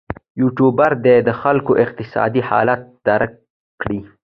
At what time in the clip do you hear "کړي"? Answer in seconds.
3.81-3.99